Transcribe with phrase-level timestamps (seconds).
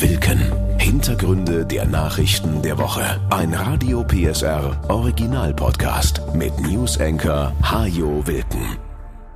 [0.00, 0.78] Wilken.
[0.78, 3.20] Hintergründe der Nachrichten der Woche.
[3.30, 8.76] Ein Radio PSR Original Podcast mit News Anchor Hajo Wilken.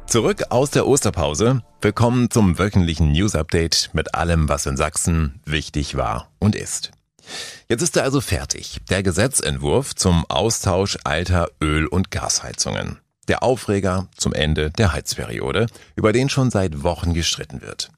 [0.07, 1.63] Zurück aus der Osterpause.
[1.81, 6.93] Willkommen zum wöchentlichen News Update mit allem, was in Sachsen wichtig war und ist.
[7.69, 8.81] Jetzt ist er also fertig.
[8.91, 12.99] Der Gesetzentwurf zum Austausch alter Öl- und Gasheizungen.
[13.29, 17.91] Der Aufreger zum Ende der Heizperiode, über den schon seit Wochen gestritten wird.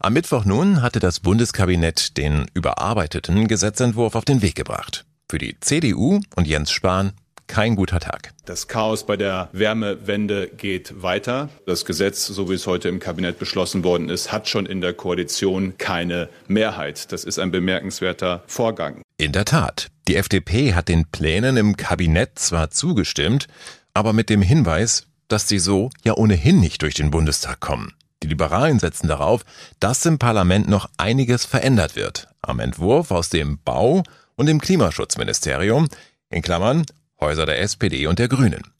[0.00, 5.04] Am Mittwoch nun hatte das Bundeskabinett den überarbeiteten Gesetzentwurf auf den Weg gebracht.
[5.30, 7.12] Für die CDU und Jens Spahn
[7.46, 8.32] kein guter Tag.
[8.46, 11.50] Das Chaos bei der Wärmewende geht weiter.
[11.66, 14.94] Das Gesetz, so wie es heute im Kabinett beschlossen worden ist, hat schon in der
[14.94, 17.12] Koalition keine Mehrheit.
[17.12, 19.02] Das ist ein bemerkenswerter Vorgang.
[19.18, 19.88] In der Tat.
[20.08, 23.46] Die FDP hat den Plänen im Kabinett zwar zugestimmt,
[23.94, 27.94] aber mit dem Hinweis, dass sie so ja ohnehin nicht durch den Bundestag kommen.
[28.22, 29.44] Die Liberalen setzen darauf,
[29.80, 32.28] dass im Parlament noch einiges verändert wird.
[32.40, 34.02] Am Entwurf aus dem Bau-
[34.36, 35.88] und dem Klimaschutzministerium,
[36.30, 36.86] in Klammern
[37.20, 38.71] Häuser der SPD und der Grünen.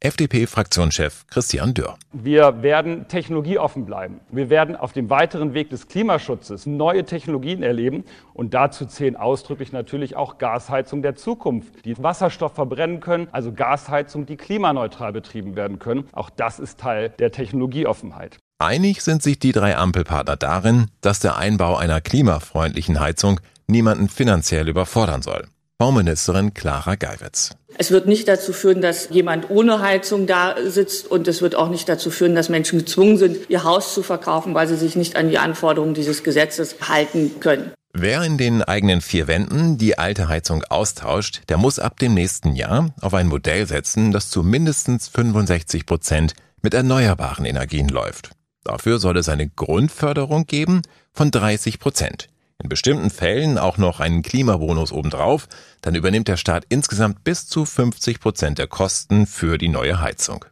[0.00, 1.96] FDP-Fraktionschef Christian Dürr.
[2.12, 4.20] Wir werden technologieoffen bleiben.
[4.30, 8.04] Wir werden auf dem weiteren Weg des Klimaschutzes neue Technologien erleben.
[8.34, 14.26] Und dazu zählen ausdrücklich natürlich auch Gasheizungen der Zukunft, die Wasserstoff verbrennen können, also Gasheizungen,
[14.26, 16.08] die klimaneutral betrieben werden können.
[16.12, 18.38] Auch das ist Teil der Technologieoffenheit.
[18.58, 24.68] Einig sind sich die drei Ampelpartner darin, dass der Einbau einer klimafreundlichen Heizung niemanden finanziell
[24.68, 25.46] überfordern soll.
[25.80, 27.56] Bauministerin Clara Geiwitz.
[27.78, 31.70] Es wird nicht dazu führen, dass jemand ohne Heizung da sitzt und es wird auch
[31.70, 35.16] nicht dazu führen, dass Menschen gezwungen sind, ihr Haus zu verkaufen, weil sie sich nicht
[35.16, 37.72] an die Anforderungen dieses Gesetzes halten können.
[37.94, 42.54] Wer in den eigenen vier Wänden die alte Heizung austauscht, der muss ab dem nächsten
[42.54, 48.32] Jahr auf ein Modell setzen, das zu mindestens 65 Prozent mit erneuerbaren Energien läuft.
[48.64, 50.82] Dafür soll es eine Grundförderung geben
[51.14, 52.28] von 30 Prozent
[52.62, 55.48] in bestimmten Fällen auch noch einen Klimabonus obendrauf,
[55.82, 60.44] dann übernimmt der Staat insgesamt bis zu 50 Prozent der Kosten für die neue Heizung.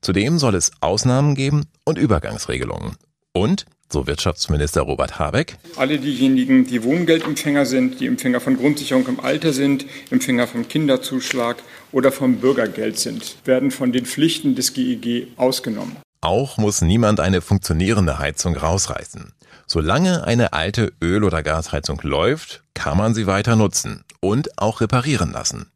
[0.00, 2.96] Zudem soll es Ausnahmen geben und Übergangsregelungen.
[3.32, 9.20] Und, so Wirtschaftsminister Robert Habeck, alle diejenigen, die Wohngeldempfänger sind, die Empfänger von Grundsicherung im
[9.20, 11.56] Alter sind, Empfänger vom Kinderzuschlag
[11.92, 15.96] oder vom Bürgergeld sind, werden von den Pflichten des GEG ausgenommen.
[16.24, 19.34] Auch muss niemand eine funktionierende Heizung rausreißen.
[19.66, 25.32] Solange eine alte Öl- oder Gasheizung läuft, kann man sie weiter nutzen und auch reparieren
[25.32, 25.66] lassen.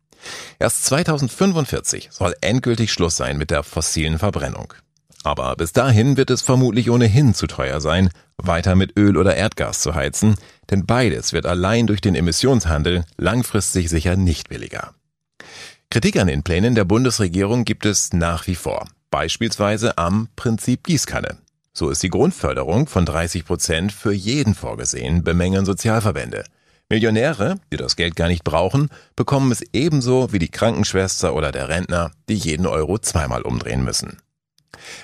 [0.58, 4.72] Erst 2045 soll endgültig Schluss sein mit der fossilen Verbrennung.
[5.22, 8.08] Aber bis dahin wird es vermutlich ohnehin zu teuer sein,
[8.38, 10.36] weiter mit Öl oder Erdgas zu heizen,
[10.70, 14.94] denn beides wird allein durch den Emissionshandel langfristig sicher nicht billiger.
[15.90, 21.38] Kritik an den Plänen der Bundesregierung gibt es nach wie vor, beispielsweise am Prinzip Gießkanne.
[21.72, 26.44] So ist die Grundförderung von 30 Prozent für jeden vorgesehen, bemängeln Sozialverbände.
[26.90, 31.68] Millionäre, die das Geld gar nicht brauchen, bekommen es ebenso wie die Krankenschwester oder der
[31.68, 34.16] Rentner, die jeden Euro zweimal umdrehen müssen.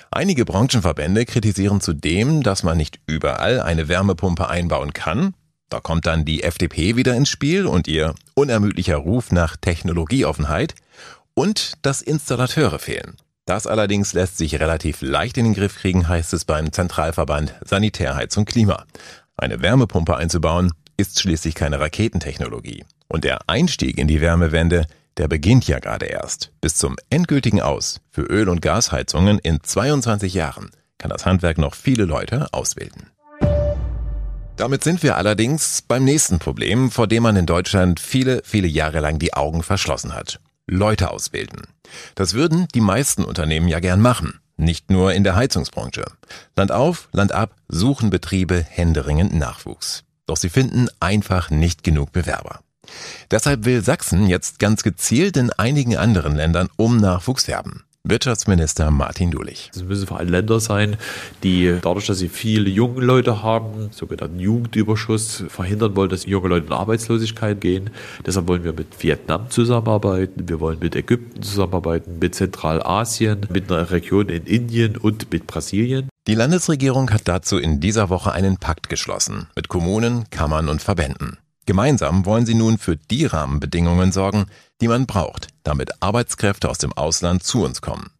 [0.09, 5.33] Einige Branchenverbände kritisieren zudem, dass man nicht überall eine Wärmepumpe einbauen kann.
[5.69, 10.75] Da kommt dann die FDP wieder ins Spiel und ihr unermüdlicher Ruf nach Technologieoffenheit
[11.33, 13.15] und dass Installateure fehlen.
[13.45, 18.45] Das allerdings lässt sich relativ leicht in den Griff kriegen, heißt es beim Zentralverband Sanitärheizung
[18.45, 18.85] Klima.
[19.37, 22.85] Eine Wärmepumpe einzubauen ist schließlich keine Raketentechnologie.
[23.07, 26.53] Und der Einstieg in die Wärmewende, der beginnt ja gerade erst.
[26.59, 31.75] Bis zum endgültigen Aus für Öl- und Gasheizungen in 22 Jahren kann das Handwerk noch
[31.75, 33.11] viele Leute ausbilden.
[34.55, 39.01] Damit sind wir allerdings beim nächsten Problem, vor dem man in Deutschland viele, viele Jahre
[39.01, 40.39] lang die Augen verschlossen hat.
[40.67, 41.61] Leute ausbilden.
[42.15, 44.39] Das würden die meisten Unternehmen ja gern machen.
[44.57, 46.05] Nicht nur in der Heizungsbranche.
[46.55, 50.03] Land auf, Land ab suchen Betriebe händeringend Nachwuchs.
[50.25, 52.61] Doch sie finden einfach nicht genug Bewerber.
[53.31, 57.84] Deshalb will Sachsen jetzt ganz gezielt in einigen anderen Ländern um Nachwuchs werben.
[58.07, 59.71] Wirtschaftsminister Martin Dulich.
[59.73, 60.97] Es müssen vor allem Länder sein,
[61.43, 66.67] die dadurch, dass sie viele junge Leute haben, sogenannten Jugendüberschuss, verhindern wollen, dass junge Leute
[66.67, 67.89] in Arbeitslosigkeit gehen.
[68.25, 73.89] Deshalb wollen wir mit Vietnam zusammenarbeiten, wir wollen mit Ägypten zusammenarbeiten, mit Zentralasien, mit einer
[73.89, 76.09] Region in Indien und mit Brasilien.
[76.27, 81.37] Die Landesregierung hat dazu in dieser Woche einen Pakt geschlossen mit Kommunen, Kammern und Verbänden.
[81.65, 84.45] Gemeinsam wollen sie nun für die Rahmenbedingungen sorgen,
[84.81, 88.11] die man braucht, damit Arbeitskräfte aus dem Ausland zu uns kommen.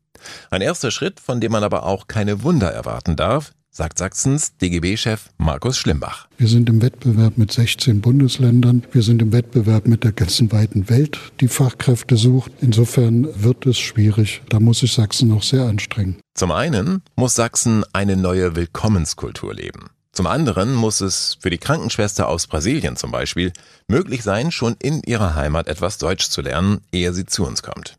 [0.50, 5.30] Ein erster Schritt, von dem man aber auch keine Wunder erwarten darf, sagt Sachsens DGB-Chef
[5.38, 6.28] Markus Schlimbach.
[6.38, 8.84] Wir sind im Wettbewerb mit 16 Bundesländern.
[8.94, 12.52] Wir sind im Wettbewerb mit der ganzen weiten Welt, die Fachkräfte sucht.
[12.62, 14.42] Insofern wird es schwierig.
[14.48, 16.18] Da muss sich Sachsen noch sehr anstrengen.
[16.36, 19.90] Zum einen muss Sachsen eine neue Willkommenskultur leben.
[20.16, 23.52] Zum anderen muss es für die Krankenschwester aus Brasilien zum Beispiel
[23.90, 27.98] möglich sein, schon in ihrer Heimat etwas Deutsch zu lernen, ehe sie zu uns kommt.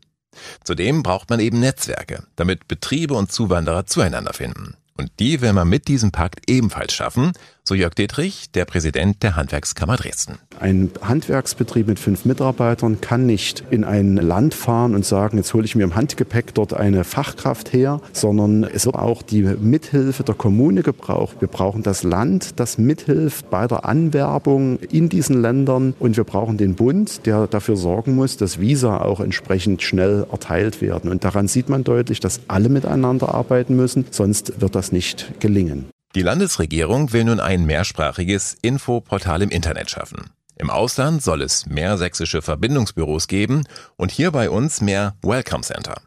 [0.63, 4.75] Zudem braucht man eben Netzwerke, damit Betriebe und Zuwanderer zueinander finden.
[4.97, 7.33] Und die will man mit diesem Pakt ebenfalls schaffen,
[7.67, 10.39] so Jörg Dietrich, der Präsident der Handwerkskammer Dresden.
[10.59, 15.65] Ein Handwerksbetrieb mit fünf Mitarbeitern kann nicht in ein Land fahren und sagen, jetzt hole
[15.65, 20.35] ich mir im Handgepäck dort eine Fachkraft her, sondern es wird auch die Mithilfe der
[20.35, 21.37] Kommune gebraucht.
[21.41, 26.57] Wir brauchen das Land, das mithilft bei der Anwerbung in diesen Ländern und wir brauchen
[26.57, 31.11] den Bund, der dafür sorgen muss, dass Visa auch entsprechend schnell erteilt werden.
[31.11, 35.87] Und daran sieht man deutlich, dass alle miteinander arbeiten müssen, sonst wird das nicht gelingen.
[36.15, 40.31] Die Landesregierung will nun ein mehrsprachiges Infoportal im Internet schaffen.
[40.55, 43.63] Im Ausland soll es mehr sächsische Verbindungsbüros geben
[43.95, 46.01] und hier bei uns mehr Welcome Center.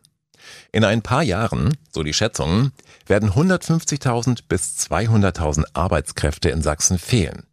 [0.72, 2.72] In ein paar Jahren, so die Schätzungen,
[3.06, 7.44] werden 150.000 bis 200.000 Arbeitskräfte in Sachsen fehlen.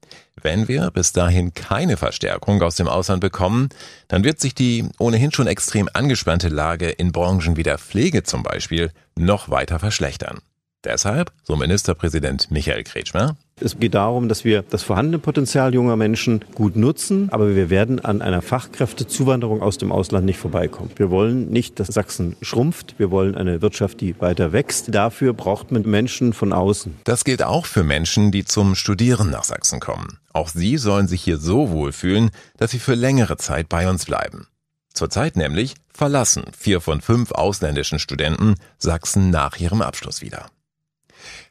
[0.41, 3.69] Wenn wir bis dahin keine Verstärkung aus dem Ausland bekommen,
[4.07, 8.43] dann wird sich die ohnehin schon extrem angespannte Lage in Branchen wie der Pflege zum
[8.43, 10.39] Beispiel noch weiter verschlechtern.
[10.88, 16.45] Deshalb, so Ministerpräsident Michael Kretschmer, es geht darum, dass wir das vorhandene Potenzial junger Menschen
[16.56, 20.92] gut nutzen, aber wir werden an einer Fachkräftezuwanderung aus dem Ausland nicht vorbeikommen.
[20.95, 22.95] Wir wollen nicht, dass Sachsen schrumpft.
[23.00, 24.95] Wir wollen eine Wirtschaft, die weiter wächst.
[24.95, 26.95] Dafür braucht man Menschen von außen.
[27.04, 30.19] Das gilt auch für Menschen, die zum Studieren nach Sachsen kommen.
[30.31, 34.48] Auch sie sollen sich hier so wohlfühlen, dass sie für längere Zeit bei uns bleiben.
[34.94, 40.45] Zurzeit nämlich verlassen vier von fünf ausländischen Studenten Sachsen nach ihrem Abschluss wieder.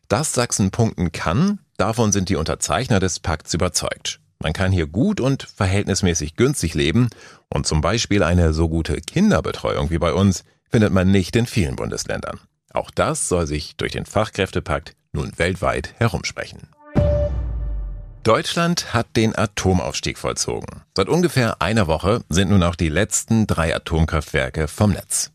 [0.09, 4.21] Dass Sachsen punkten kann, davon sind die Unterzeichner des Pakts überzeugt.
[4.39, 7.09] Man kann hier gut und verhältnismäßig günstig leben
[7.49, 11.75] und zum Beispiel eine so gute Kinderbetreuung wie bei uns findet man nicht in vielen
[11.75, 12.39] Bundesländern.
[12.73, 16.69] Auch das soll sich durch den Fachkräftepakt nun weltweit herumsprechen.
[18.23, 20.83] Deutschland hat den Atomausstieg vollzogen.
[20.97, 25.31] Seit ungefähr einer Woche sind nun auch die letzten drei Atomkraftwerke vom Netz.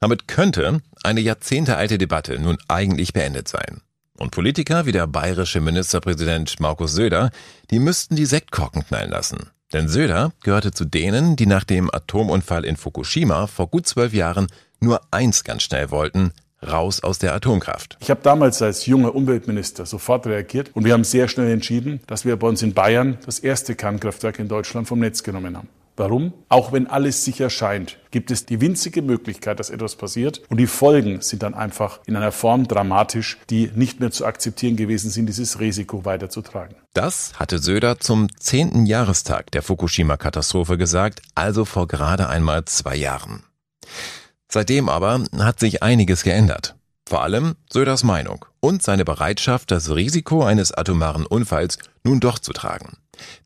[0.00, 3.82] Damit könnte eine jahrzehntealte Debatte nun eigentlich beendet sein.
[4.20, 7.30] Und Politiker wie der bayerische Ministerpräsident Markus Söder,
[7.70, 9.48] die müssten die Sektkorken knallen lassen.
[9.72, 14.48] Denn Söder gehörte zu denen, die nach dem Atomunfall in Fukushima vor gut zwölf Jahren
[14.78, 16.32] nur eins ganz schnell wollten,
[16.62, 17.96] raus aus der Atomkraft.
[18.00, 22.26] Ich habe damals als junger Umweltminister sofort reagiert und wir haben sehr schnell entschieden, dass
[22.26, 25.68] wir bei uns in Bayern das erste Kernkraftwerk in Deutschland vom Netz genommen haben.
[26.00, 26.32] Warum?
[26.48, 30.66] Auch wenn alles sicher scheint, gibt es die winzige Möglichkeit, dass etwas passiert und die
[30.66, 35.26] Folgen sind dann einfach in einer Form dramatisch, die nicht mehr zu akzeptieren gewesen sind,
[35.26, 36.74] dieses Risiko weiterzutragen.
[36.94, 43.42] Das hatte Söder zum zehnten Jahrestag der Fukushima-Katastrophe gesagt, also vor gerade einmal zwei Jahren.
[44.50, 46.76] Seitdem aber hat sich einiges geändert.
[47.06, 52.54] Vor allem Söders Meinung und seine Bereitschaft, das Risiko eines atomaren Unfalls nun doch zu
[52.54, 52.96] tragen.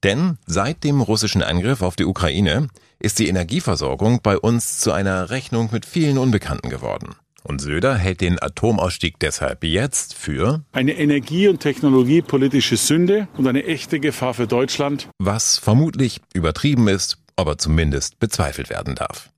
[0.02, 2.68] Denn seit dem russischen Angriff auf die Ukraine
[2.98, 7.14] ist die Energieversorgung bei uns zu einer Rechnung mit vielen Unbekannten geworden.
[7.42, 13.64] Und Söder hält den Atomausstieg deshalb jetzt für eine energie- und technologiepolitische Sünde und eine
[13.64, 15.08] echte Gefahr für Deutschland.
[15.18, 19.28] Was vermutlich übertrieben ist, aber zumindest bezweifelt werden darf.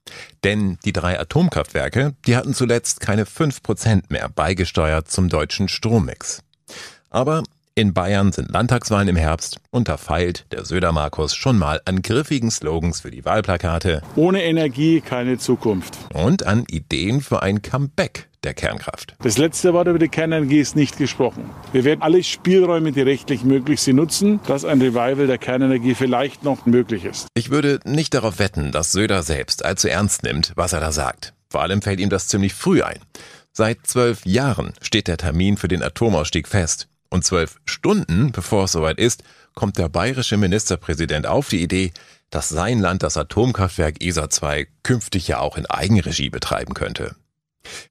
[0.44, 6.42] Denn die drei Atomkraftwerke, die hatten zuletzt keine fünf Prozent mehr beigesteuert zum deutschen Strommix.
[7.10, 7.42] Aber
[7.78, 12.50] in Bayern sind Landtagswahlen im Herbst und da feilt der Söder-Markus schon mal an griffigen
[12.50, 14.00] Slogans für die Wahlplakate.
[14.16, 15.94] Ohne Energie keine Zukunft.
[16.14, 19.14] Und an Ideen für ein Comeback der Kernkraft.
[19.22, 21.50] Das letzte Wort über die Kernenergie ist nicht gesprochen.
[21.72, 26.44] Wir werden alle Spielräume, die rechtlich möglich sind, nutzen, dass ein Revival der Kernenergie vielleicht
[26.44, 27.26] noch möglich ist.
[27.34, 31.34] Ich würde nicht darauf wetten, dass Söder selbst allzu ernst nimmt, was er da sagt.
[31.50, 33.00] Vor allem fällt ihm das ziemlich früh ein.
[33.52, 36.88] Seit zwölf Jahren steht der Termin für den Atomausstieg fest.
[37.16, 39.22] Und zwölf Stunden bevor es soweit ist,
[39.54, 41.94] kommt der bayerische Ministerpräsident auf die Idee,
[42.28, 47.16] dass sein Land das Atomkraftwerk ISA 2 künftig ja auch in Eigenregie betreiben könnte.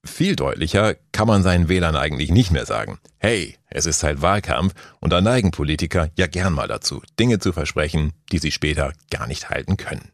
[0.03, 2.99] Viel deutlicher kann man seinen Wählern eigentlich nicht mehr sagen.
[3.17, 7.51] Hey, es ist halt Wahlkampf und da neigen Politiker ja gern mal dazu, Dinge zu
[7.51, 10.11] versprechen, die sie später gar nicht halten können.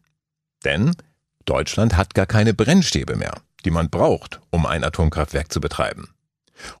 [0.64, 0.96] Denn
[1.44, 3.34] Deutschland hat gar keine Brennstäbe mehr,
[3.66, 6.08] die man braucht, um ein Atomkraftwerk zu betreiben.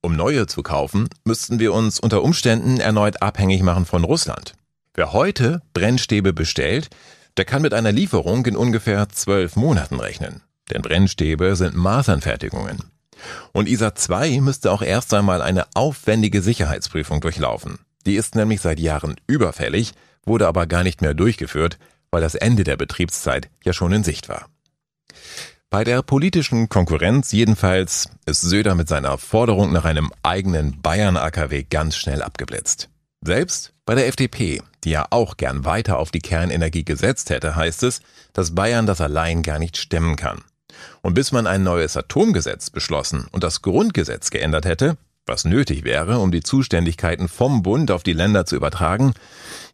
[0.00, 4.54] Um neue zu kaufen, müssten wir uns unter Umständen erneut abhängig machen von Russland.
[4.94, 6.90] Wer heute Brennstäbe bestellt,
[7.36, 10.42] der kann mit einer Lieferung in ungefähr zwölf Monaten rechnen.
[10.70, 12.78] Denn Brennstäbe sind Maßanfertigungen.
[13.52, 17.78] Und ISA 2 müsste auch erst einmal eine aufwendige Sicherheitsprüfung durchlaufen.
[18.06, 19.92] Die ist nämlich seit Jahren überfällig,
[20.24, 21.78] wurde aber gar nicht mehr durchgeführt,
[22.10, 24.46] weil das Ende der Betriebszeit ja schon in Sicht war.
[25.72, 31.96] Bei der politischen Konkurrenz jedenfalls ist Söder mit seiner Forderung nach einem eigenen Bayern-AKW ganz
[31.96, 32.90] schnell abgeblitzt.
[33.22, 37.84] Selbst bei der FDP, die ja auch gern weiter auf die Kernenergie gesetzt hätte, heißt
[37.84, 38.02] es,
[38.34, 40.42] dass Bayern das allein gar nicht stemmen kann.
[41.00, 46.18] Und bis man ein neues Atomgesetz beschlossen und das Grundgesetz geändert hätte, was nötig wäre,
[46.18, 49.14] um die Zuständigkeiten vom Bund auf die Länder zu übertragen,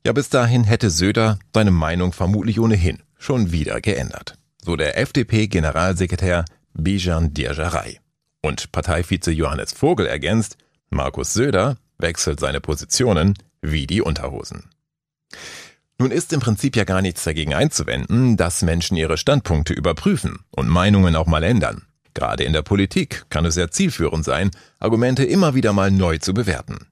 [0.06, 4.37] ja bis dahin hätte Söder seine Meinung vermutlich ohnehin schon wieder geändert.
[4.68, 6.44] So der FDP-Generalsekretär
[6.74, 8.00] Bijan Diajarei.
[8.42, 10.58] Und Parteivize Johannes Vogel ergänzt,
[10.90, 13.32] Markus Söder wechselt seine Positionen
[13.62, 14.68] wie die Unterhosen.
[15.96, 20.68] Nun ist im Prinzip ja gar nichts dagegen einzuwenden, dass Menschen ihre Standpunkte überprüfen und
[20.68, 21.86] Meinungen auch mal ändern.
[22.12, 26.34] Gerade in der Politik kann es sehr zielführend sein, Argumente immer wieder mal neu zu
[26.34, 26.88] bewerten.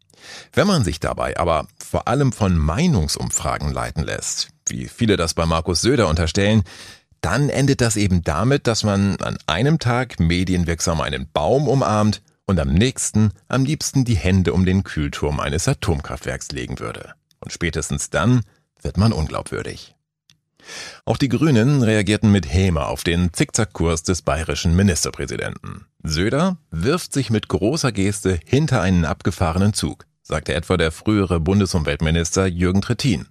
[0.54, 5.46] Wenn man sich dabei aber vor allem von Meinungsumfragen leiten lässt, wie viele das bei
[5.46, 6.64] Markus Söder unterstellen,
[7.26, 12.60] dann endet das eben damit, dass man an einem Tag medienwirksam einen Baum umarmt und
[12.60, 17.14] am nächsten am liebsten die Hände um den Kühlturm eines Atomkraftwerks legen würde.
[17.40, 18.42] Und spätestens dann
[18.80, 19.96] wird man unglaubwürdig.
[21.04, 25.84] Auch die Grünen reagierten mit Häme auf den Zickzackkurs des bayerischen Ministerpräsidenten.
[26.04, 32.46] Söder wirft sich mit großer Geste hinter einen abgefahrenen Zug, sagte etwa der frühere Bundesumweltminister
[32.46, 33.26] Jürgen Trittin.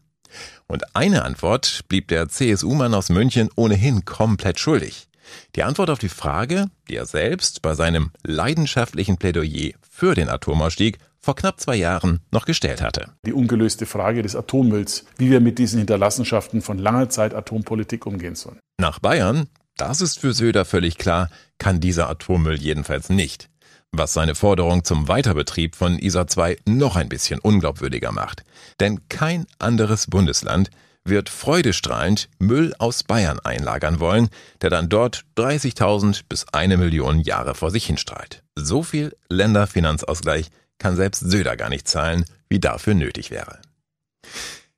[0.67, 5.07] Und eine Antwort blieb der CSU-Mann aus München ohnehin komplett schuldig.
[5.55, 10.99] Die Antwort auf die Frage, die er selbst bei seinem leidenschaftlichen Plädoyer für den Atomausstieg
[11.19, 13.11] vor knapp zwei Jahren noch gestellt hatte.
[13.25, 18.35] Die ungelöste Frage des Atommülls, wie wir mit diesen Hinterlassenschaften von langer Zeit Atompolitik umgehen
[18.35, 18.59] sollen.
[18.79, 23.49] Nach Bayern, das ist für Söder völlig klar, kann dieser Atommüll jedenfalls nicht.
[23.97, 28.43] Was seine Forderung zum Weiterbetrieb von ISA 2 noch ein bisschen unglaubwürdiger macht.
[28.79, 30.69] Denn kein anderes Bundesland
[31.05, 34.29] wird freudestrahlend Müll aus Bayern einlagern wollen,
[34.61, 38.43] der dann dort 30.000 bis eine Million Jahre vor sich hinstrahlt.
[38.55, 43.59] So viel Länderfinanzausgleich kann selbst Söder gar nicht zahlen, wie dafür nötig wäre.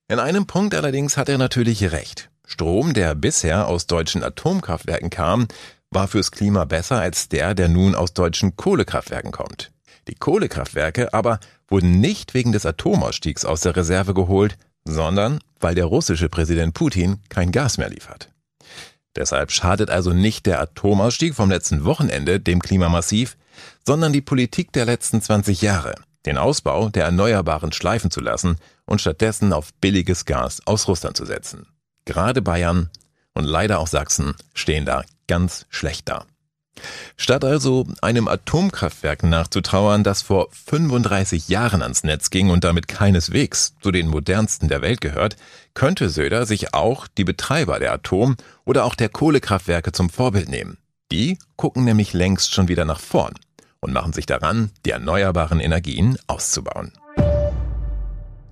[0.08, 2.30] In einem Punkt allerdings hat er natürlich recht.
[2.46, 5.48] Strom, der bisher aus deutschen Atomkraftwerken kam,
[5.92, 9.72] war fürs Klima besser als der, der nun aus deutschen Kohlekraftwerken kommt.
[10.08, 15.86] Die Kohlekraftwerke aber wurden nicht wegen des Atomausstiegs aus der Reserve geholt, sondern weil der
[15.86, 18.30] russische Präsident Putin kein Gas mehr liefert.
[19.16, 23.36] Deshalb schadet also nicht der Atomausstieg vom letzten Wochenende dem Klima massiv,
[23.86, 29.02] sondern die Politik der letzten 20 Jahre, den Ausbau der Erneuerbaren schleifen zu lassen und
[29.02, 31.68] stattdessen auf billiges Gas aus Russland zu setzen.
[32.06, 32.90] Gerade Bayern
[33.34, 36.26] und leider auch Sachsen stehen da ganz schlecht da.
[37.16, 43.74] Statt also einem Atomkraftwerk nachzutrauern, das vor 35 Jahren ans Netz ging und damit keineswegs
[43.82, 45.36] zu den modernsten der Welt gehört,
[45.74, 50.78] könnte Söder sich auch die Betreiber der Atom- oder auch der Kohlekraftwerke zum Vorbild nehmen.
[51.12, 53.34] Die gucken nämlich längst schon wieder nach vorn
[53.80, 56.92] und machen sich daran, die erneuerbaren Energien auszubauen.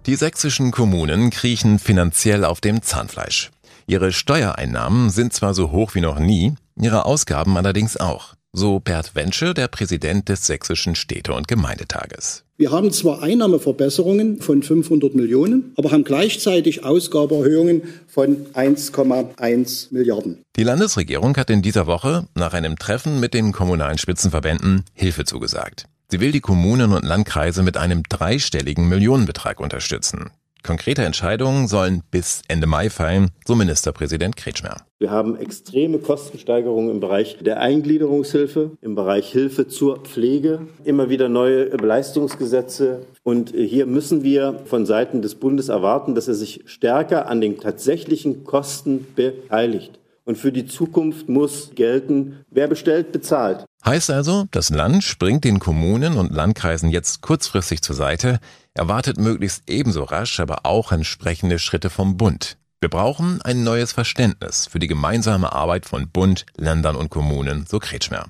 [0.06, 3.52] Die sächsischen Kommunen kriechen finanziell auf dem Zahnfleisch.
[3.88, 8.34] Ihre Steuereinnahmen sind zwar so hoch wie noch nie, ihre Ausgaben allerdings auch.
[8.52, 12.46] So Bert Wensche, der Präsident des Sächsischen Städte- und Gemeindetages.
[12.58, 20.42] Wir haben zwar Einnahmeverbesserungen von 500 Millionen, aber haben gleichzeitig Ausgabeerhöhungen von 1,1 Milliarden.
[20.56, 25.86] Die Landesregierung hat in dieser Woche nach einem Treffen mit den kommunalen Spitzenverbänden Hilfe zugesagt.
[26.10, 30.32] Sie will die Kommunen und Landkreise mit einem dreistelligen Millionenbetrag unterstützen.
[30.66, 34.78] Konkrete Entscheidungen sollen bis Ende Mai fallen, so Ministerpräsident Kretschmer.
[34.98, 41.30] Wir haben extreme Kostensteigerungen im Bereich der Eingliederungshilfe, im Bereich Hilfe zur Pflege, immer wieder
[41.30, 43.06] neue Beleistungsgesetze.
[43.22, 47.60] Und hier müssen wir von Seiten des Bundes erwarten, dass er sich stärker an den
[47.60, 50.00] tatsächlichen Kosten beteiligt.
[50.26, 53.66] Und für die Zukunft muss gelten, wer bestellt, bezahlt.
[53.86, 58.40] Heißt also, das Land springt den Kommunen und Landkreisen jetzt kurzfristig zur Seite,
[58.74, 62.58] erwartet möglichst ebenso rasch aber auch entsprechende Schritte vom Bund.
[62.82, 67.80] Wir brauchen ein neues Verständnis für die gemeinsame Arbeit von Bund, Ländern und Kommunen, so
[67.80, 68.26] Kretschmer.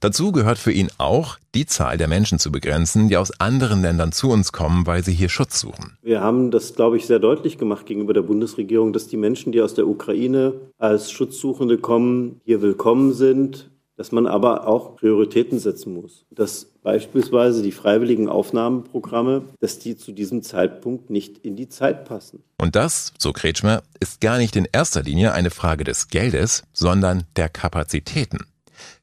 [0.00, 4.12] Dazu gehört für ihn auch, die Zahl der Menschen zu begrenzen, die aus anderen Ländern
[4.12, 5.96] zu uns kommen, weil sie hier Schutz suchen.
[6.02, 9.60] Wir haben das, glaube ich, sehr deutlich gemacht gegenüber der Bundesregierung, dass die Menschen, die
[9.60, 15.92] aus der Ukraine als Schutzsuchende kommen, hier willkommen sind, dass man aber auch Prioritäten setzen
[15.92, 16.24] muss.
[16.30, 22.42] Dass beispielsweise die freiwilligen Aufnahmeprogramme, dass die zu diesem Zeitpunkt nicht in die Zeit passen.
[22.58, 27.24] Und das, so Kretschmer, ist gar nicht in erster Linie eine Frage des Geldes, sondern
[27.36, 28.38] der Kapazitäten.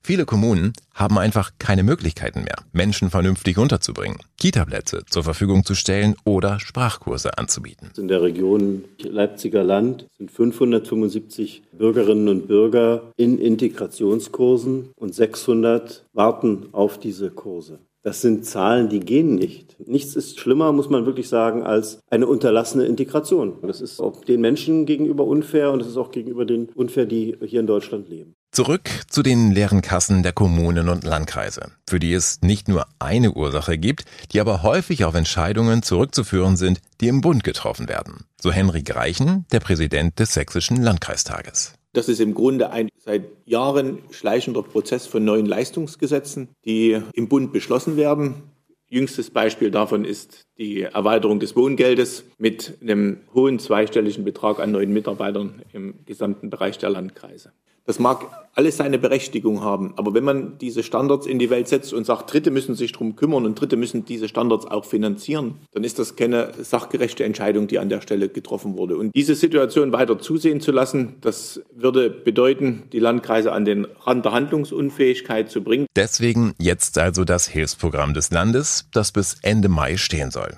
[0.01, 6.15] Viele Kommunen haben einfach keine Möglichkeiten mehr, Menschen vernünftig unterzubringen, Kitaplätze zur Verfügung zu stellen
[6.24, 7.91] oder Sprachkurse anzubieten.
[7.98, 16.67] In der Region Leipziger Land sind 575 Bürgerinnen und Bürger in Integrationskursen und 600 warten
[16.72, 17.79] auf diese Kurse.
[18.07, 19.75] Das sind Zahlen, die gehen nicht.
[19.86, 23.57] Nichts ist schlimmer, muss man wirklich sagen, als eine unterlassene Integration.
[23.63, 27.36] Das ist auch den Menschen gegenüber unfair und es ist auch gegenüber den unfair, die
[27.46, 28.34] hier in Deutschland leben.
[28.51, 33.33] Zurück zu den leeren Kassen der Kommunen und Landkreise, für die es nicht nur eine
[33.33, 38.25] Ursache gibt, die aber häufig auf Entscheidungen zurückzuführen sind, die im Bund getroffen werden.
[38.41, 41.73] So Henrik Reichen, der Präsident des Sächsischen Landkreistages.
[41.93, 47.53] Das ist im Grunde ein seit Jahren schleichender Prozess von neuen Leistungsgesetzen, die im Bund
[47.53, 48.43] beschlossen werden.
[48.89, 54.93] Jüngstes Beispiel davon ist die Erweiterung des Wohngeldes mit einem hohen zweistelligen Betrag an neuen
[54.93, 57.51] Mitarbeitern im gesamten Bereich der Landkreise.
[57.88, 61.94] Das mag alles seine Berechtigung haben, aber wenn man diese Standards in die Welt setzt
[61.94, 65.86] und sagt, Dritte müssen sich darum kümmern und Dritte müssen diese Standards auch finanzieren, dann
[65.86, 68.98] ist das keine sachgerechte Entscheidung, die an der Stelle getroffen wurde.
[68.98, 74.25] Und diese Situation weiter zusehen zu lassen, das würde bedeuten, die Landkreise an den Rand
[74.25, 75.86] der Handlungsunfähigkeit zu bringen.
[75.96, 80.58] Deswegen jetzt also das Hilfsprogramm des Landes, das bis Ende Mai stehen soll.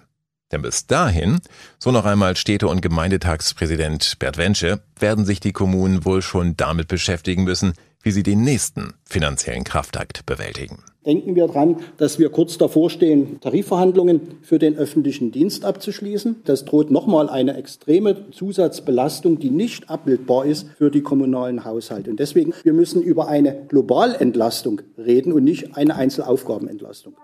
[0.52, 1.40] Denn bis dahin,
[1.78, 6.88] so noch einmal Städte- und Gemeindetagspräsident Bert Wensche, werden sich die Kommunen wohl schon damit
[6.88, 10.84] beschäftigen müssen, wie sie den nächsten finanziellen Kraftakt bewältigen.
[11.06, 16.38] Denken wir daran, dass wir kurz davor stehen, Tarifverhandlungen für den öffentlichen Dienst abzuschließen.
[16.46, 22.10] Das droht nochmal eine extreme Zusatzbelastung, die nicht abbildbar ist für die kommunalen Haushalte.
[22.10, 27.16] Und deswegen, wir müssen über eine Globalentlastung reden und nicht eine Einzelaufgabenentlastung.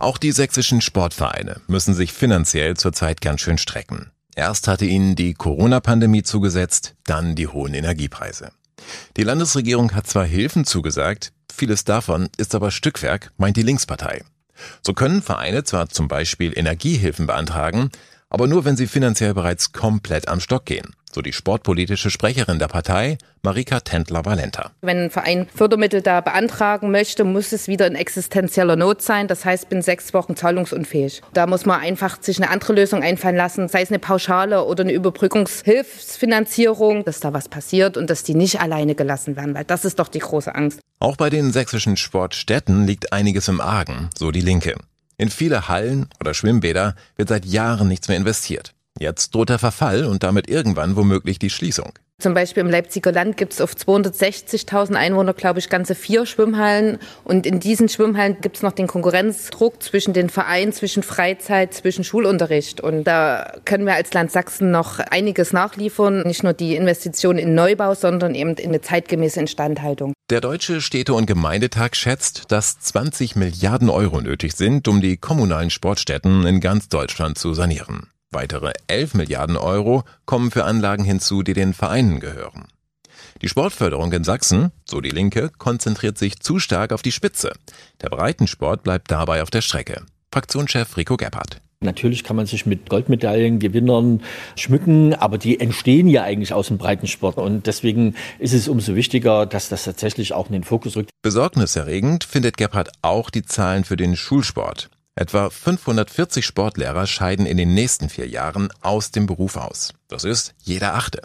[0.00, 4.10] Auch die sächsischen Sportvereine müssen sich finanziell zurzeit ganz schön strecken.
[4.34, 8.50] Erst hatte ihnen die Corona-Pandemie zugesetzt, dann die hohen Energiepreise.
[9.18, 14.24] Die Landesregierung hat zwar Hilfen zugesagt, vieles davon ist aber Stückwerk, meint die Linkspartei.
[14.80, 17.90] So können Vereine zwar zum Beispiel Energiehilfen beantragen,
[18.30, 22.66] aber nur wenn sie finanziell bereits komplett am Stock gehen so die sportpolitische Sprecherin der
[22.68, 24.70] Partei, Marika Tendler-Valenta.
[24.82, 29.28] Wenn ein Verein Fördermittel da beantragen möchte, muss es wieder in existenzieller Not sein.
[29.28, 31.20] Das heißt, bin sechs Wochen zahlungsunfähig.
[31.32, 34.84] Da muss man einfach sich eine andere Lösung einfallen lassen, sei es eine Pauschale oder
[34.84, 39.84] eine Überbrückungshilfsfinanzierung, dass da was passiert und dass die nicht alleine gelassen werden, weil das
[39.84, 40.80] ist doch die große Angst.
[40.98, 44.74] Auch bei den sächsischen Sportstätten liegt einiges im Argen, so die Linke.
[45.16, 48.74] In viele Hallen oder Schwimmbäder wird seit Jahren nichts mehr investiert.
[49.00, 51.92] Jetzt droht der Verfall und damit irgendwann womöglich die Schließung.
[52.18, 56.98] Zum Beispiel im Leipziger Land gibt es auf 260.000 Einwohner, glaube ich, ganze vier Schwimmhallen.
[57.24, 62.04] Und in diesen Schwimmhallen gibt es noch den Konkurrenzdruck zwischen den Vereinen, zwischen Freizeit, zwischen
[62.04, 62.82] Schulunterricht.
[62.82, 66.20] Und da können wir als Land Sachsen noch einiges nachliefern.
[66.26, 70.12] Nicht nur die Investitionen in Neubau, sondern eben in eine zeitgemäße Instandhaltung.
[70.28, 75.70] Der Deutsche Städte- und Gemeindetag schätzt, dass 20 Milliarden Euro nötig sind, um die kommunalen
[75.70, 78.08] Sportstätten in ganz Deutschland zu sanieren.
[78.32, 82.68] Weitere 11 Milliarden Euro kommen für Anlagen hinzu, die den Vereinen gehören.
[83.42, 87.52] Die Sportförderung in Sachsen, so die Linke, konzentriert sich zu stark auf die Spitze.
[88.00, 90.04] Der Breitensport bleibt dabei auf der Strecke.
[90.32, 91.60] Fraktionschef Rico Gebhardt.
[91.80, 94.22] Natürlich kann man sich mit Goldmedaillengewinnern
[94.54, 97.36] schmücken, aber die entstehen ja eigentlich aus dem Breitensport.
[97.36, 101.10] Und deswegen ist es umso wichtiger, dass das tatsächlich auch in den Fokus rückt.
[101.22, 104.88] Besorgniserregend findet Gebhardt auch die Zahlen für den Schulsport.
[105.20, 109.92] Etwa 540 Sportlehrer scheiden in den nächsten vier Jahren aus dem Beruf aus.
[110.08, 111.20] Das ist jeder achte.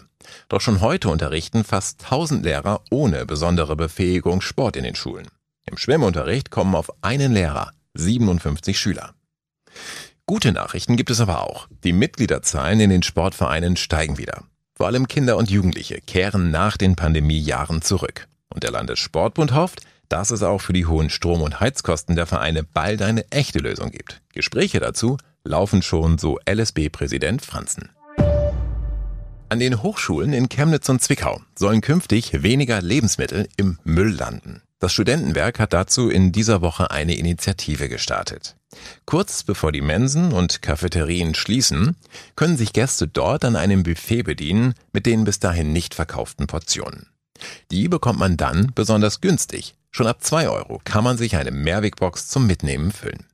[0.50, 5.28] Doch schon heute unterrichten fast 1000 Lehrer ohne besondere Befähigung Sport in den Schulen.
[5.64, 9.14] Im Schwimmunterricht kommen auf einen Lehrer 57 Schüler.
[10.26, 11.66] Gute Nachrichten gibt es aber auch.
[11.82, 14.42] Die Mitgliederzahlen in den Sportvereinen steigen wieder.
[14.74, 18.28] Vor allem Kinder und Jugendliche kehren nach den Pandemiejahren zurück.
[18.52, 22.62] Und der Landessportbund hofft, dass es auch für die hohen Strom- und Heizkosten der Vereine
[22.62, 24.20] bald eine echte Lösung gibt.
[24.32, 27.90] Gespräche dazu laufen schon, so LSB-Präsident Franzen.
[29.48, 34.62] An den Hochschulen in Chemnitz und Zwickau sollen künftig weniger Lebensmittel im Müll landen.
[34.80, 38.56] Das Studentenwerk hat dazu in dieser Woche eine Initiative gestartet.
[39.06, 41.96] Kurz bevor die Mensen und Cafeterien schließen,
[42.34, 47.06] können sich Gäste dort an einem Buffet bedienen mit den bis dahin nicht verkauften Portionen.
[47.70, 52.28] Die bekommt man dann besonders günstig, Schon ab zwei Euro kann man sich eine Mehrwegbox
[52.28, 53.24] zum Mitnehmen füllen.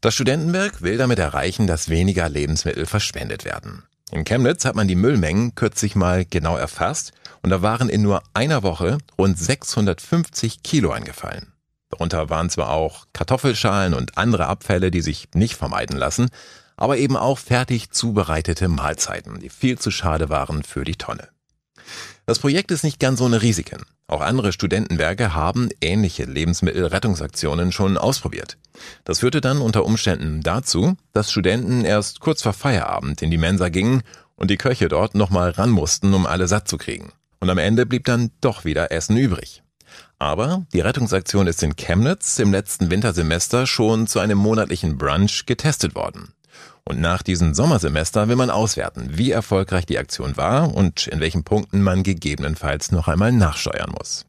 [0.00, 3.82] Das Studentenwerk will damit erreichen, dass weniger Lebensmittel verschwendet werden.
[4.10, 7.12] In Chemnitz hat man die Müllmengen kürzlich mal genau erfasst
[7.42, 11.52] und da waren in nur einer Woche rund 650 Kilo angefallen.
[11.90, 16.30] Darunter waren zwar auch Kartoffelschalen und andere Abfälle, die sich nicht vermeiden lassen,
[16.78, 21.28] aber eben auch fertig zubereitete Mahlzeiten, die viel zu schade waren für die Tonne.
[22.28, 23.84] Das Projekt ist nicht ganz ohne Risiken.
[24.08, 28.58] Auch andere Studentenwerke haben ähnliche Lebensmittelrettungsaktionen schon ausprobiert.
[29.04, 33.68] Das führte dann unter Umständen dazu, dass Studenten erst kurz vor Feierabend in die Mensa
[33.68, 34.02] gingen
[34.34, 37.12] und die Köche dort nochmal ran mussten, um alle satt zu kriegen.
[37.38, 39.62] Und am Ende blieb dann doch wieder Essen übrig.
[40.18, 45.94] Aber die Rettungsaktion ist in Chemnitz im letzten Wintersemester schon zu einem monatlichen Brunch getestet
[45.94, 46.32] worden.
[46.88, 51.42] Und nach diesem Sommersemester will man auswerten, wie erfolgreich die Aktion war und in welchen
[51.42, 54.24] Punkten man gegebenenfalls noch einmal nachsteuern muss.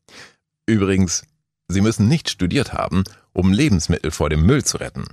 [0.66, 1.24] Übrigens,
[1.70, 5.06] Sie müssen nicht studiert haben, um Lebensmittel vor dem Müll zu retten.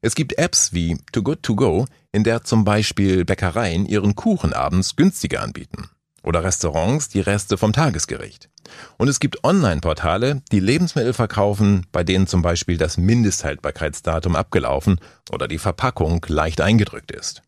[0.00, 4.52] Es gibt Apps wie Too Good To Go, in der zum Beispiel Bäckereien ihren Kuchen
[4.52, 5.90] abends günstiger anbieten.
[6.22, 8.48] Oder Restaurants die Reste vom Tagesgericht.
[8.98, 15.00] Und es gibt Online-Portale, die Lebensmittel verkaufen, bei denen zum Beispiel das Mindesthaltbarkeitsdatum abgelaufen
[15.32, 17.42] oder die Verpackung leicht eingedrückt ist.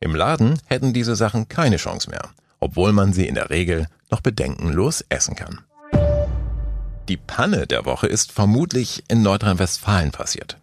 [0.00, 4.20] Im Laden hätten diese Sachen keine Chance mehr, obwohl man sie in der Regel noch
[4.20, 5.60] bedenkenlos essen kann.
[7.08, 10.58] Die Panne der Woche ist vermutlich in Nordrhein-Westfalen passiert.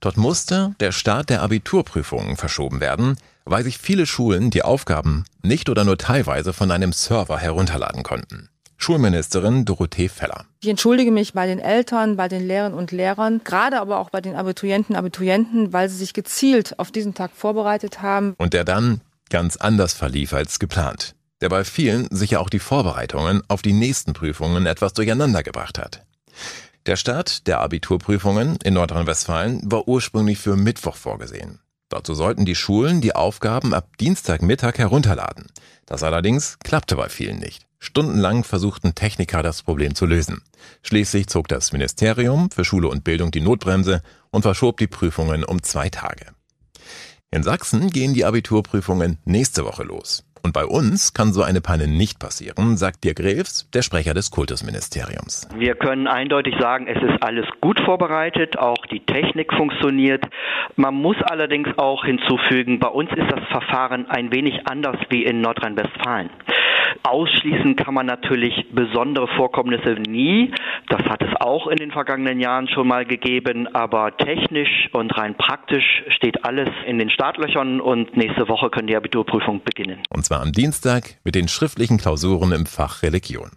[0.00, 5.68] Dort musste der Start der Abiturprüfungen verschoben werden, weil sich viele Schulen die Aufgaben nicht
[5.68, 8.48] oder nur teilweise von einem Server herunterladen konnten.
[8.76, 10.44] Schulministerin Dorothee Feller.
[10.60, 14.20] Ich entschuldige mich bei den Eltern, bei den Lehrern und Lehrern, gerade aber auch bei
[14.20, 18.34] den Abiturienten, Abiturienten, weil sie sich gezielt auf diesen Tag vorbereitet haben.
[18.38, 23.42] Und der dann ganz anders verlief als geplant der bei vielen sicher auch die Vorbereitungen
[23.48, 26.02] auf die nächsten Prüfungen etwas durcheinander gebracht hat.
[26.86, 31.60] Der Start der Abiturprüfungen in Nordrhein-Westfalen war ursprünglich für Mittwoch vorgesehen.
[31.88, 35.46] Dazu sollten die Schulen die Aufgaben ab Dienstagmittag herunterladen.
[35.86, 37.66] Das allerdings klappte bei vielen nicht.
[37.78, 40.42] Stundenlang versuchten Techniker das Problem zu lösen.
[40.82, 45.62] Schließlich zog das Ministerium für Schule und Bildung die Notbremse und verschob die Prüfungen um
[45.62, 46.26] zwei Tage.
[47.30, 50.24] In Sachsen gehen die Abiturprüfungen nächste Woche los.
[50.44, 54.30] Und bei uns kann so eine Panne nicht passieren, sagt Dirk Rews, der Sprecher des
[54.30, 55.48] Kultusministeriums.
[55.56, 60.22] Wir können eindeutig sagen, es ist alles gut vorbereitet, auch die Technik funktioniert.
[60.76, 65.40] Man muss allerdings auch hinzufügen, bei uns ist das Verfahren ein wenig anders wie in
[65.40, 66.28] Nordrhein-Westfalen.
[67.02, 70.52] Ausschließen kann man natürlich besondere Vorkommnisse nie.
[70.88, 71.33] Das hat es
[71.64, 76.68] auch in den vergangenen Jahren schon mal gegeben, aber technisch und rein praktisch steht alles
[76.86, 80.02] in den Startlöchern und nächste Woche können die Abiturprüfungen beginnen.
[80.10, 83.50] Und zwar am Dienstag mit den schriftlichen Klausuren im Fach Religion.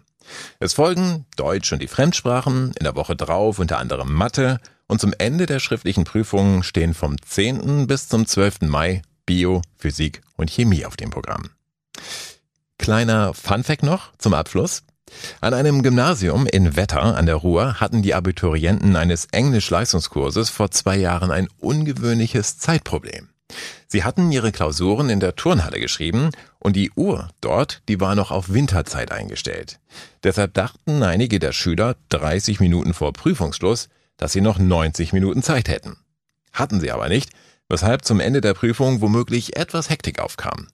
[0.60, 5.12] Es folgen Deutsch und die Fremdsprachen, in der Woche drauf unter anderem Mathe und zum
[5.18, 7.86] Ende der schriftlichen Prüfungen stehen vom 10.
[7.86, 8.62] bis zum 12.
[8.62, 11.50] Mai Bio, Physik und Chemie auf dem Programm.
[12.78, 14.82] Kleiner Funfact noch zum Abschluss.
[15.40, 20.96] An einem Gymnasium in Wetter an der Ruhr hatten die Abiturienten eines Englisch-Leistungskurses vor zwei
[20.96, 23.28] Jahren ein ungewöhnliches Zeitproblem.
[23.86, 28.30] Sie hatten ihre Klausuren in der Turnhalle geschrieben und die Uhr dort, die war noch
[28.30, 29.80] auf Winterzeit eingestellt.
[30.22, 35.68] Deshalb dachten einige der Schüler 30 Minuten vor Prüfungsschluss, dass sie noch 90 Minuten Zeit
[35.68, 35.96] hätten.
[36.52, 37.30] Hatten sie aber nicht,
[37.68, 40.68] weshalb zum Ende der Prüfung womöglich etwas Hektik aufkam.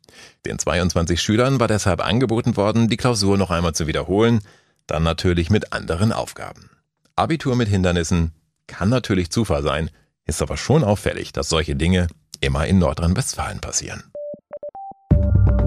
[0.46, 4.40] Den 22 Schülern war deshalb angeboten worden, die Klausur noch einmal zu wiederholen,
[4.87, 6.70] dann natürlich mit anderen Aufgaben.
[7.16, 8.33] Abitur mit Hindernissen
[8.66, 9.90] kann natürlich Zufall sein,
[10.26, 12.09] ist aber schon auffällig, dass solche Dinge
[12.40, 14.04] immer in Nordrhein-Westfalen passieren.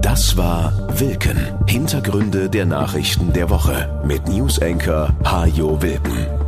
[0.00, 1.66] Das war Wilken.
[1.66, 6.47] Hintergründe der Nachrichten der Woche mit Newsenker Hajo Wilken.